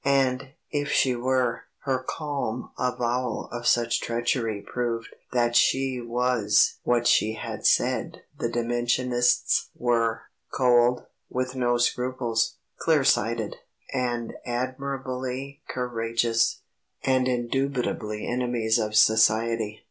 [0.03, 7.05] And, if she were, her calm avowal of such treachery proved that she was what
[7.05, 13.57] she had said the Dimensionists were; cold, with no scruples, clear sighted
[13.93, 16.61] and admirably courageous,
[17.03, 19.79] and indubitably enemies of society.